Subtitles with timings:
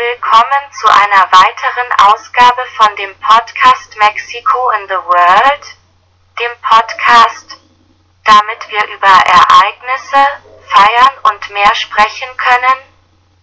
[0.00, 5.76] willkommen zu einer weiteren Ausgabe von dem Podcast Mexico in the World,
[6.40, 7.58] dem Podcast,
[8.24, 10.24] damit wir über Ereignisse,
[10.68, 12.78] Feiern und mehr sprechen können,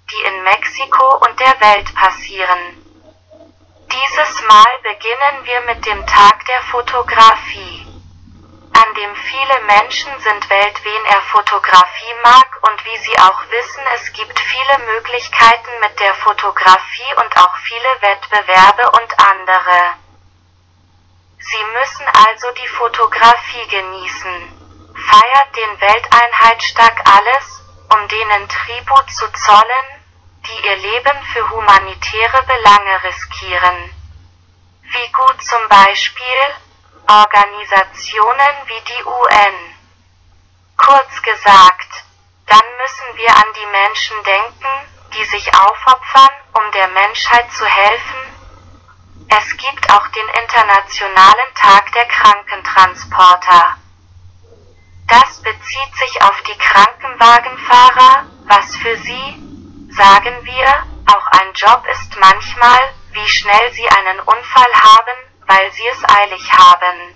[0.09, 2.83] die in Mexiko und der Welt passieren.
[3.93, 7.86] Dieses Mal beginnen wir mit dem Tag der Fotografie
[8.78, 13.84] an dem viele Menschen sind Welt wen er Fotografie mag und wie Sie auch wissen
[13.96, 19.95] es gibt viele Möglichkeiten mit der Fotografie und auch viele Wettbewerbe und andere.
[21.40, 24.94] Sie müssen also die Fotografie genießen.
[24.94, 27.62] Feiert den Welteinheitstag alles,
[27.96, 29.88] um denen Tribut zu zollen,
[30.46, 33.94] die ihr Leben für humanitäre Belange riskieren.
[34.84, 36.41] Wie gut zum Beispiel,
[37.09, 39.55] Organisationen wie die UN.
[40.75, 42.03] Kurz gesagt,
[42.48, 44.67] dann müssen wir an die Menschen denken,
[45.13, 48.38] die sich aufopfern, um der Menschheit zu helfen.
[49.29, 53.77] Es gibt auch den Internationalen Tag der Krankentransporter.
[55.07, 62.20] Das bezieht sich auf die Krankenwagenfahrer, was für sie, sagen wir, auch ein Job ist
[62.20, 67.16] manchmal, wie schnell sie einen Unfall haben, weil sie es eilig haben.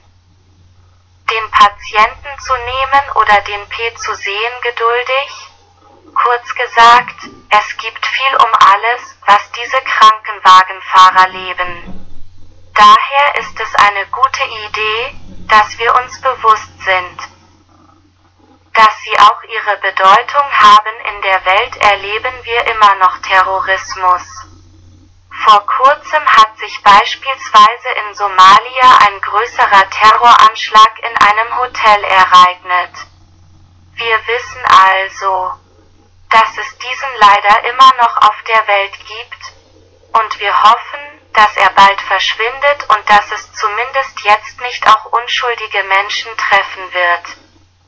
[1.29, 5.47] Den Patienten zu nehmen oder den P zu sehen geduldig?
[6.13, 7.15] Kurz gesagt,
[7.49, 12.07] es gibt viel um alles, was diese Krankenwagenfahrer leben.
[12.73, 15.16] Daher ist es eine gute Idee,
[15.47, 17.17] dass wir uns bewusst sind,
[18.73, 24.41] dass sie auch ihre Bedeutung haben in der Welt erleben wir immer noch Terrorismus.
[25.44, 32.92] Vor kurzem hat sich beispielsweise in Somalia ein größerer Terroranschlag in einem Hotel ereignet.
[33.95, 35.53] Wir wissen also,
[36.30, 39.52] dass es diesen leider immer noch auf der Welt gibt,
[40.14, 41.00] und wir hoffen,
[41.34, 47.38] dass er bald verschwindet und dass es zumindest jetzt nicht auch unschuldige Menschen treffen wird.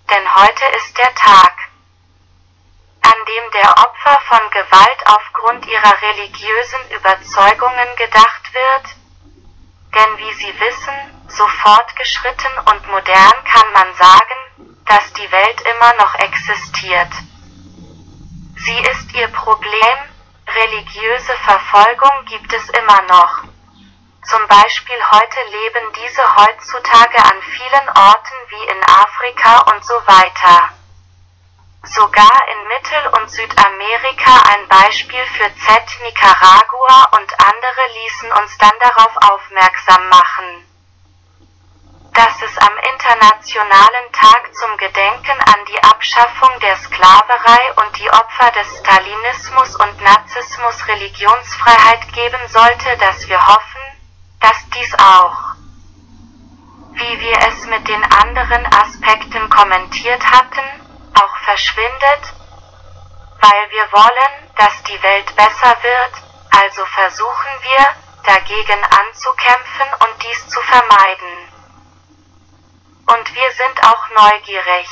[0.09, 1.53] Denn heute ist der Tag
[3.13, 8.85] an dem der Opfer von Gewalt aufgrund ihrer religiösen Überzeugungen gedacht wird?
[9.93, 10.93] Denn wie Sie wissen,
[11.27, 17.13] so fortgeschritten und modern kann man sagen, dass die Welt immer noch existiert.
[18.65, 19.97] Sie ist ihr Problem,
[20.47, 23.43] religiöse Verfolgung gibt es immer noch.
[24.25, 30.73] Zum Beispiel heute leben diese heutzutage an vielen Orten wie in Afrika und so weiter
[31.85, 38.71] sogar in Mittel- und Südamerika ein Beispiel für Z Nicaragua und andere ließen uns dann
[38.79, 40.65] darauf aufmerksam machen,
[42.13, 48.51] dass es am Internationalen Tag zum Gedenken an die Abschaffung der Sklaverei und die Opfer
[48.51, 53.81] des Stalinismus und Nazismus Religionsfreiheit geben sollte, dass wir hoffen,
[54.39, 55.55] dass dies auch,
[56.93, 60.82] wie wir es mit den anderen Aspekten kommentiert hatten,
[61.15, 62.33] auch verschwindet,
[63.41, 66.13] weil wir wollen, dass die Welt besser wird,
[66.61, 67.87] also versuchen wir,
[68.23, 71.53] dagegen anzukämpfen und dies zu vermeiden.
[73.05, 74.87] Und wir sind auch neugierig.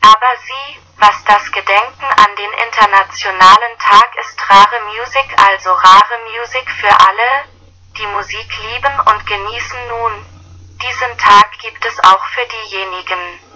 [0.00, 6.68] Aber Sie, was das Gedenken an den internationalen Tag ist rare Musik, also rare Musik
[6.80, 7.44] für alle,
[7.98, 10.26] die Musik lieben und genießen nun.
[10.82, 13.51] Diesen Tag gibt es auch für diejenigen,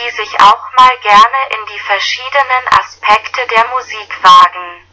[0.00, 4.86] die sich auch mal gerne in die verschiedenen Aspekte der Musik wagen.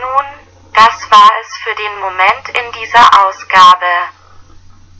[0.00, 0.26] Nun,
[0.72, 3.86] das war es für den Moment in dieser Ausgabe.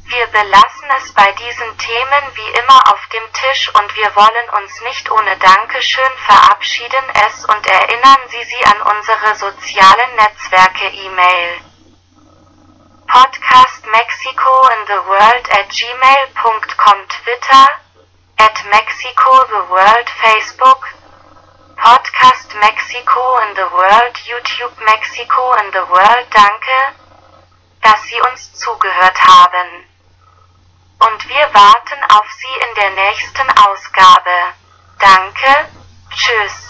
[0.07, 4.81] Wir belassen es bei diesen Themen wie immer auf dem Tisch und wir wollen uns
[4.81, 11.61] nicht ohne Dankeschön verabschieden es und erinnern Sie Sie an unsere sozialen Netzwerke E-Mail.
[13.07, 17.69] Podcast Mexico in the World at gmail.com Twitter
[18.41, 20.81] at Mexico the World Facebook,
[21.77, 26.97] Podcast Mexico in the World YouTube Mexico in the World Danke,
[27.83, 29.85] dass Sie uns zugehört haben.
[31.01, 34.55] Und wir warten auf Sie in der nächsten Ausgabe.
[34.99, 35.69] Danke,
[36.09, 36.70] tschüss.